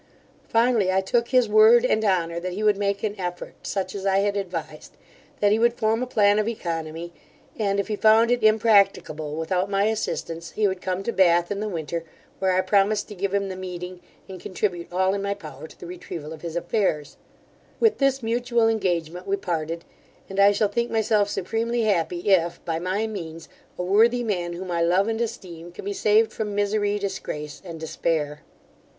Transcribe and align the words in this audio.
Finally, 0.47 0.91
I 0.91 0.99
took 1.01 1.27
his 1.27 1.47
word 1.47 1.85
and 1.85 2.03
honour 2.03 2.39
that 2.39 2.53
he 2.53 2.63
would 2.63 2.75
make 2.75 3.03
an 3.03 3.13
effort, 3.19 3.53
such 3.61 3.93
as 3.93 4.03
I 4.03 4.17
had 4.17 4.35
advised; 4.35 4.93
that 5.39 5.51
he 5.51 5.59
would 5.59 5.75
form 5.75 6.01
a 6.01 6.07
plan 6.07 6.39
of 6.39 6.47
oeconomy, 6.47 7.11
and, 7.59 7.79
if 7.79 7.87
he 7.87 7.95
found 7.95 8.31
it 8.31 8.41
impracticable 8.41 9.35
without 9.35 9.69
my 9.69 9.83
assistance, 9.83 10.53
he 10.53 10.67
would 10.67 10.81
come 10.81 11.03
to 11.03 11.11
Bath 11.11 11.51
in 11.51 11.59
the 11.59 11.69
winter, 11.69 12.03
where 12.39 12.53
I 12.53 12.61
promised 12.61 13.09
to 13.09 13.13
give 13.13 13.31
him 13.31 13.47
the 13.49 13.55
meeting, 13.55 13.99
and 14.27 14.39
contribute 14.41 14.91
all 14.91 15.13
in 15.13 15.21
my 15.21 15.35
power 15.35 15.67
to 15.67 15.79
the 15.79 15.85
retrieval 15.85 16.33
of 16.33 16.41
his 16.41 16.55
affairs 16.55 17.17
With 17.79 17.99
this 17.99 18.23
mutual 18.23 18.67
engagement 18.67 19.27
we 19.27 19.35
parted; 19.37 19.85
and 20.27 20.39
I 20.39 20.51
shall 20.51 20.67
think 20.69 20.89
myself 20.89 21.29
supremely 21.29 21.83
happy, 21.83 22.21
if, 22.21 22.59
by 22.65 22.79
my 22.79 23.05
means, 23.05 23.49
a 23.77 23.83
worthy 23.83 24.23
man, 24.23 24.53
whom 24.53 24.71
I 24.71 24.81
love 24.81 25.07
and 25.07 25.21
esteem, 25.21 25.71
can 25.71 25.85
be 25.85 25.93
saved 25.93 26.33
from 26.33 26.55
misery, 26.55 26.97
disgrace, 26.97 27.61
and 27.63 27.79
despair. 27.79 28.41